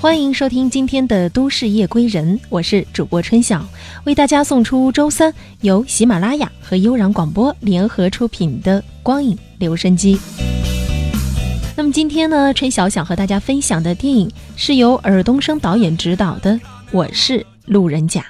[0.00, 3.60] 欢迎收听今天的《都市夜归人》，我是主播春晓，
[4.04, 10.16] 为大家送出周三由喜马拉雅和悠然广播联合出品的《光影留声机》。
[11.76, 16.52] 那么今天呢，春晓想和大家分享的电影是由尔冬升导演执导的
[16.92, 18.24] 《我是路人甲》。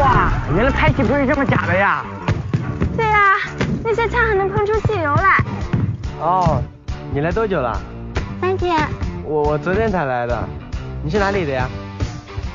[0.00, 2.04] 哇，原来拍戏不是这么假的呀！
[2.96, 3.36] 对呀，
[3.84, 5.44] 那些枪还能喷出汽油来。
[6.18, 6.60] 哦，
[7.14, 7.80] 你来多久了？
[8.40, 8.76] 三天。
[9.26, 10.38] 我我昨天才来的。
[11.02, 11.66] 你是哪里的呀？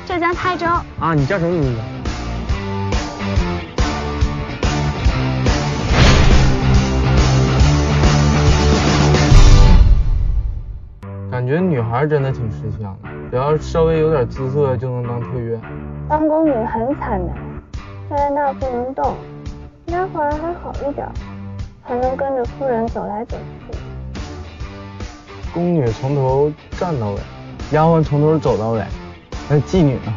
[0.06, 0.66] 浙江台州。
[1.00, 1.80] 啊，你叫什么名字？
[11.30, 15.58] 感觉女孩真的挺吃香的，只要稍微有点姿色就能当特约。
[16.08, 17.32] 当宫女很惨的，
[18.10, 19.16] 在那不能动，
[19.86, 21.08] 丫鬟还好一点，
[21.82, 23.36] 还能跟着夫人走来走
[23.68, 23.79] 去。
[25.52, 27.20] 宫女从头站到尾，
[27.72, 28.84] 丫鬟从头走到尾，
[29.48, 30.14] 那妓女呢？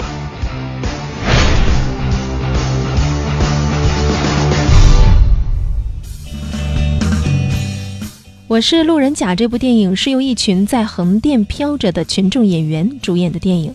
[8.48, 9.34] 我是路人甲。
[9.34, 13.73] 这部电影是由一群在横店飘着的群众演员主演的电影。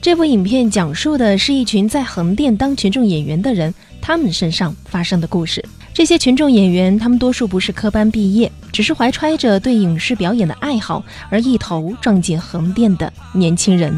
[0.00, 5.64] 这部影片讲述的是一群在横店当群众演员的人，他们身上发生的故事。
[5.94, 13.96] 这些群众演员，他们多数不是科班毕业，只是怀揣着对影视表演的爱好而一头撞进横店的年轻人。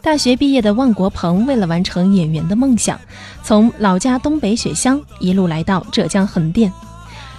[0.00, 2.98] 大学毕业的万国鹏，为了完成演员的梦想，
[3.42, 6.72] 从老家东北雪乡一路来到浙江横店。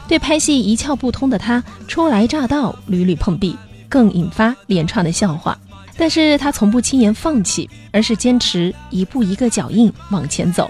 [0.05, 3.55] 对拍戏一窍不通的他，初来乍到，屡屡碰壁，
[3.87, 5.57] 更引发连串的笑话。
[5.95, 10.69] 但是他从不轻言放弃，而是坚持一步一个脚印往前走，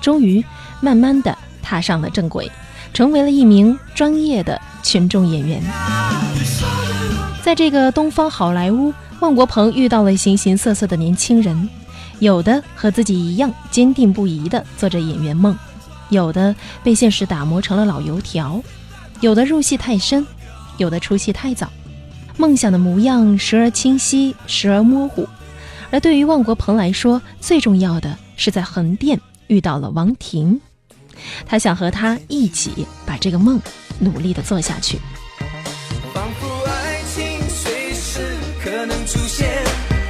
[0.00, 0.42] 终于
[0.80, 2.50] 慢慢的踏上了正轨，
[2.92, 5.62] 成为了一名专业的群众演员。
[7.42, 11.68] 在这个东方好莱坞，万国鹏遇到了形形色色的年轻人，
[12.18, 15.56] 有的和自己一样坚定不移的做着演员梦。
[16.10, 18.62] 有的被现实打磨成了老油条，
[19.20, 20.26] 有的入戏太深，
[20.76, 21.70] 有的出戏太早。
[22.36, 25.28] 梦想的模样时而清晰，时而模糊。
[25.90, 30.60] 而对于万国鹏来说，最重要的是在横店遇到了王婷，
[31.46, 33.60] 他想和她一起把这个梦
[33.98, 34.98] 努力的做下去。
[36.12, 38.20] 仿佛爱情随时
[38.62, 39.62] 可能出现，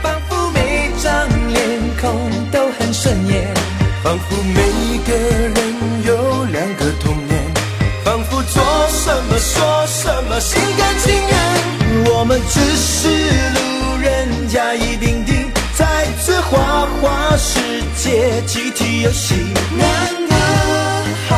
[0.03, 3.55] 仿佛每张脸孔都很顺眼，
[4.03, 5.15] 仿佛每个
[5.49, 5.55] 人。
[9.37, 12.05] 说什么心甘情愿？
[12.07, 13.09] 我们只是
[17.37, 17.61] 世
[17.97, 19.35] 界集体游戏。
[19.77, 20.35] 难得
[21.29, 21.37] 好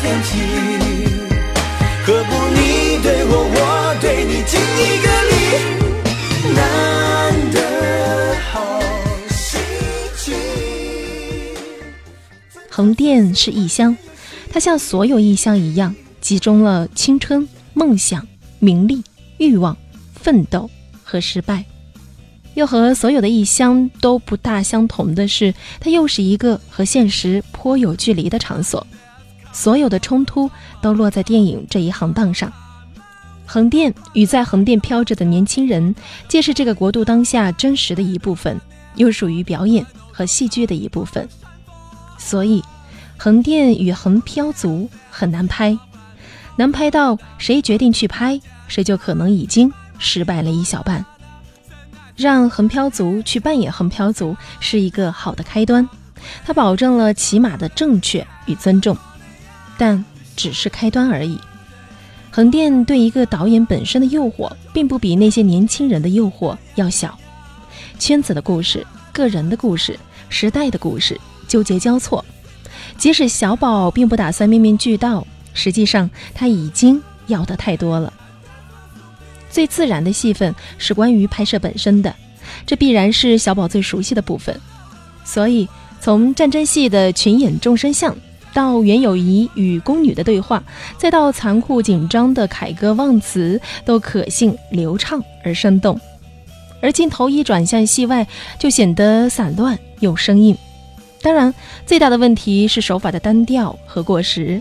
[0.00, 0.38] 天气，
[2.06, 5.34] 何不你对我，我对你，敬一个礼？
[6.54, 6.56] 难
[7.52, 7.56] 得
[8.50, 8.80] 好
[9.28, 9.60] 心
[10.16, 10.34] 情。
[12.70, 13.96] 横店是异乡，
[14.50, 15.94] 它像所有异乡一样。
[16.20, 18.26] 集中了青春、梦想、
[18.58, 19.04] 名利、
[19.36, 19.76] 欲望、
[20.14, 20.70] 奋斗
[21.02, 21.66] 和失败，
[22.54, 28.86] 又和所有的异乡都不大相同的是，它又是一个和现实颇有距离的场所。
[29.52, 30.50] 所有的冲突
[30.80, 32.52] 都落在电影这一行当上。
[33.46, 35.94] 横店与在横店飘着的年轻人，
[36.28, 38.60] 皆是这个国度当下真实的一部分，
[38.96, 41.28] 又属于表演和戏剧的一部分。
[42.18, 42.64] 所以，
[43.16, 45.78] 横店与横漂族很难拍。
[46.56, 51.04] 能拍到谁决定去拍，谁就可能已经失败了一小半。
[52.16, 55.88] 让横漂族去扮演横漂族是一个好的开端，
[56.44, 58.96] 它保证了起码的正确与尊重，
[59.76, 60.04] 但
[60.36, 61.38] 只是开端而已。
[62.30, 67.18] 横店对一个导演本身的诱惑，并不比那些年轻人的诱惑要小。
[67.98, 69.98] 圈子的故事、个人的故事、
[70.28, 72.24] 时代的故事，纠结交错。
[72.96, 75.26] 即使小宝并不打算面面俱到。
[75.52, 78.12] 实际上，他已经要的太多了。
[79.54, 82.12] 最自然的戏份是关于拍摄本身的，
[82.66, 84.60] 这必然是小宝最熟悉的部分。
[85.24, 85.68] 所以，
[86.00, 88.16] 从战争戏的群演众生相，
[88.52, 90.60] 到袁咏仪与宫女的对话，
[90.98, 96.00] 再到残酷紧张的凯歌忘词，都可信、流畅而生动。
[96.82, 98.26] 而镜头一转向戏外，
[98.58, 100.58] 就显得散乱又生硬。
[101.22, 101.54] 当然，
[101.86, 104.60] 最大的问题是手法的单调和过时。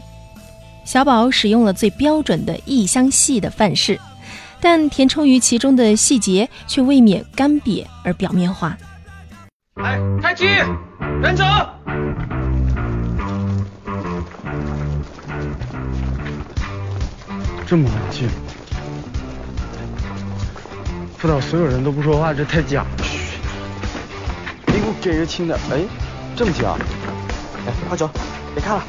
[0.86, 4.00] 小宝使用了最标准的异乡戏的范式，
[4.64, 8.78] 但填充于其中的细节却未免干瘪而表面化。
[9.74, 10.46] 哎，开机，
[11.22, 11.44] 人走。
[17.68, 18.30] 这么安静，
[21.18, 22.88] 辅导所有人都不说话，这太假了。
[24.68, 25.82] 你给我给个轻的，哎，
[26.38, 26.78] 这么假？
[27.68, 28.10] 哎，快走，
[28.56, 28.84] 别看了。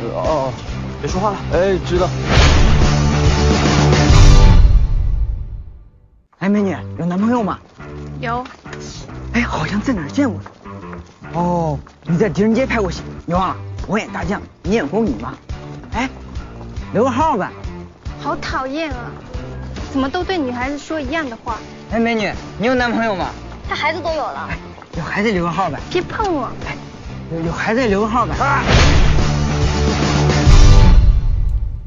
[0.00, 0.52] 呃哦，
[1.02, 1.36] 别说话了。
[1.52, 2.08] 哎，知道。
[6.44, 7.58] 哎，美女，有男朋友吗？
[8.20, 8.44] 有，
[9.32, 10.50] 哎，好像在哪儿见过呢。
[11.32, 13.56] 哦，你在狄仁杰拍过戏，你忘了？
[13.86, 15.32] 我演大将，你演宫女吗。
[15.94, 16.06] 哎，
[16.92, 17.50] 留个号呗。
[18.20, 19.10] 好讨厌啊！
[19.90, 21.56] 怎么都对女孩子说一样的话？
[21.92, 23.30] 哎，美女，你有男朋友吗？
[23.66, 24.46] 他孩子都有了。
[24.50, 24.58] 哎，
[24.98, 25.80] 有孩子留个号呗。
[25.90, 26.50] 别碰我！
[26.66, 26.76] 哎，
[27.32, 28.34] 有有孩子留个号呗。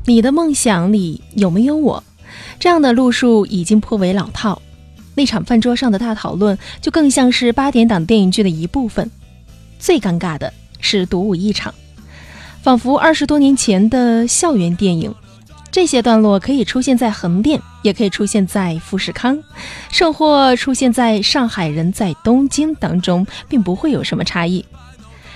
[0.07, 2.04] 你的梦想里有没有我？
[2.59, 4.61] 这样的路数已经颇为老套。
[5.15, 9.09] 那场饭桌上的大讨论，就更像是八点档电影剧的一部分。
[9.79, 11.73] 最尴尬的是独舞一场，
[12.61, 15.13] 仿佛二十多年前的校园电影。
[15.71, 19.37] 这些段落可以出现在横店，也可以出现在富士康，
[19.91, 24.65] 甚或出现在上海人在东京当中，并不会有什么差异。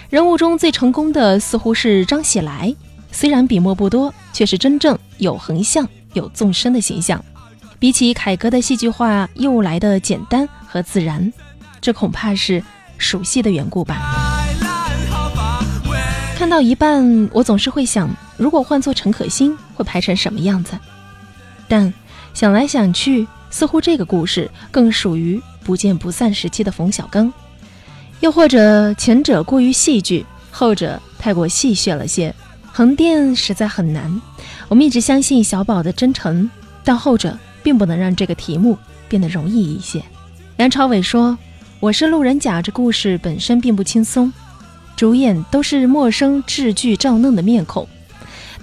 [0.09, 2.75] 人物中最成功的似乎是张喜来，
[3.11, 7.23] 虽然笔墨不多，却是真正有横向、有纵深的形象。
[7.79, 11.33] 比起凯歌的戏剧化，又来的简单和自然，
[11.81, 12.63] 这恐怕是
[12.97, 13.99] 熟悉的缘故吧。
[16.35, 20.77] 看到一半，我总是会想，如果换做陈可辛，会拍成什么样子？
[21.67, 21.91] 但
[22.33, 27.31] 想来想去，似乎这个故事更属于不见不散时期的冯小刚，
[28.19, 32.33] 又或者前者过于戏剧，后者太过戏谑了些。
[32.73, 34.21] 横店实在很难，
[34.69, 36.49] 我们一直相信小宝的真诚，
[36.83, 38.77] 但后者并不能让这个题目
[39.09, 40.01] 变得容易一些。
[40.55, 41.37] 梁朝伟说
[41.81, 44.31] ：“我是路人甲，这故事本身并不轻松。”
[44.95, 47.87] 主演都是陌生、稚具、照嫩的面孔。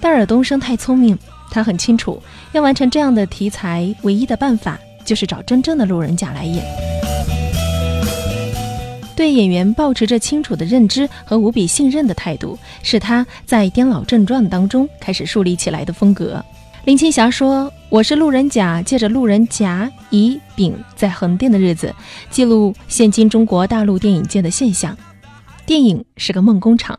[0.01, 1.17] 戴尔东升太聪明，
[1.51, 2.21] 他很清楚，
[2.53, 6.98] 要完成这样的题材，唯一的办法就是找真正的路人甲来演。
[9.19, 16.41] 对演员保持着清楚的认知和无比信任的态度，是他在《颠老正传》当中开始树立起来的风格。
[16.85, 21.93] 林青霞说：“我是路人甲，借着路人甲、乙、丙在横店的日子，
[22.29, 24.97] 记录现今中国大陆电影界的现象。”
[25.67, 26.97] 电影是个梦工厂，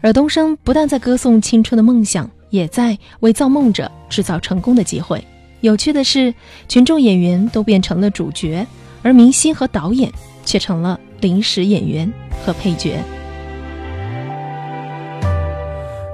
[0.00, 5.20] 而东升不但在歌颂青春的梦想，也在为造梦者制造成功的机会。
[5.62, 6.32] 有趣的是，
[6.68, 8.64] 群众演员都变成了主角，
[9.02, 10.08] 而明星和导演
[10.48, 12.10] 却成了临时演员
[12.42, 13.04] 和配角。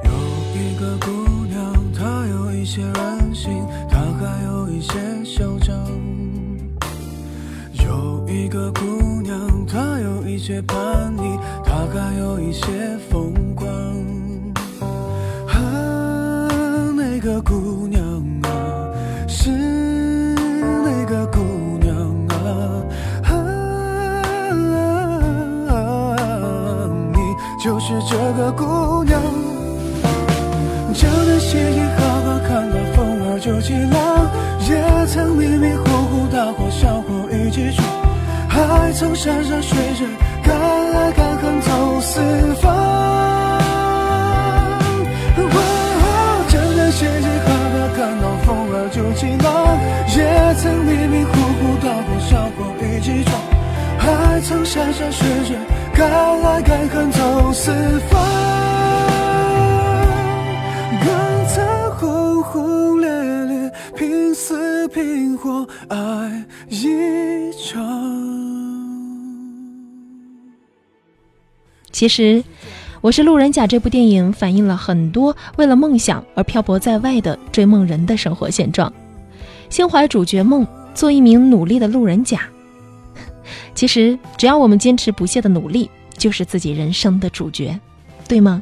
[0.03, 0.11] 有
[0.59, 3.53] 一个姑娘，她有一些任性，
[3.89, 5.79] 她还有一些嚣张。
[7.87, 8.83] 有一个姑
[9.23, 11.39] 娘，她有一些叛逆。
[11.65, 13.33] 她还有一些疯
[38.55, 40.07] 还曾山山水水。
[40.45, 42.21] 敢爱敢恨走四
[42.61, 42.65] 方，
[46.49, 47.09] 江南细雨
[47.47, 49.49] 哈哈，看到风儿就起浪，
[50.15, 50.19] 也
[50.57, 53.33] 曾迷迷糊糊大过小过一起闯，
[53.99, 55.57] 还曾山山水水，
[55.95, 56.07] 敢
[56.43, 57.73] 爱敢恨走四
[58.11, 58.21] 方，
[71.95, 72.43] 其实，
[73.01, 73.69] 我是路人甲。
[73.69, 78.93] 这部电影反映了很多为了梦想而漂泊在外的追梦人的生活现状。
[79.71, 82.41] 心怀主角梦，做一名努力的路人甲。
[83.77, 87.79] 其实，只要我们坚持不懈的努力，就是自己人生的主角，
[88.27, 88.61] 对吗？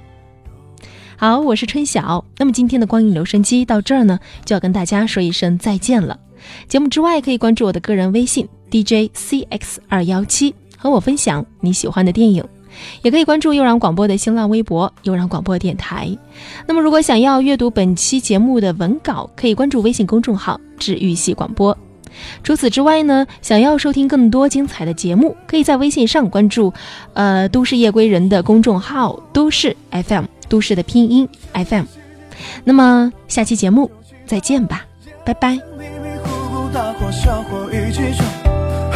[1.17, 2.23] 好，我是春晓。
[2.37, 6.21] 那么今天的光影留声机到这儿呢，就要跟大家说一声再见了。
[6.69, 12.45] 节目之外，可以关注我的个人微信 DJCX 二幺七，和我分享你喜欢的电影。
[13.03, 16.17] 也可以关注悠然广播的新浪微博“悠然广播电台”。
[16.67, 21.77] 那么，如果想要阅读本期节目的文稿，可以关注微信公众号“治愈系广播”。
[22.45, 26.73] 除此之外呢，想要收听更多精彩的节目，可以在微信上关注
[27.15, 31.85] “呃都市夜归人”的公众号“都市 FM”，都市的拼音 FM。
[32.65, 33.91] 那么，下期节目
[34.27, 34.85] 再见吧，
[35.25, 35.59] 拜拜。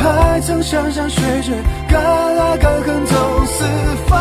[0.07, 1.57] 还曾山山水水，
[1.89, 3.65] 敢爱敢恨走四
[4.07, 4.17] 方。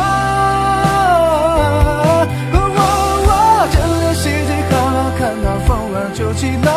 [3.27, 3.30] 我
[3.72, 6.68] 整脸喜气好好看到风儿就起浪，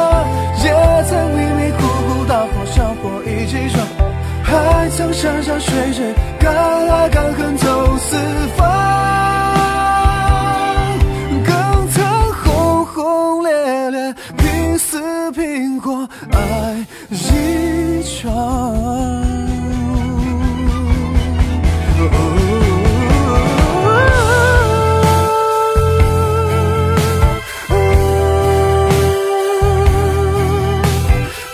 [0.62, 0.66] 也
[1.08, 3.76] 曾迷迷糊糊大过小过一起闯，
[4.44, 5.42] 还曾山。
[5.42, 8.16] 山水水，敢爱敢恨走四
[8.56, 8.58] 方，
[11.46, 12.04] 更曾
[12.44, 16.38] 轰轰烈烈，拼死拼活爱
[17.08, 17.16] 一
[18.20, 18.26] 场。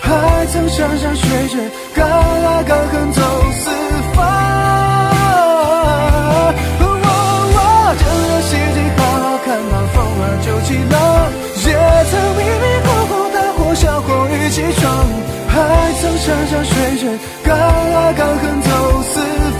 [0.00, 3.20] 还曾山山水水，敢爱敢恨走
[3.52, 3.70] 四
[4.14, 4.24] 方。
[6.80, 6.84] 哦，
[7.98, 10.92] 正热希冀，好好看那风儿就起浪，
[11.66, 11.68] 也
[12.10, 14.84] 曾迷迷糊糊，大火小火一起闯。
[15.54, 18.68] 还曾山山水水，敢爱敢恨走
[19.02, 19.53] 四方，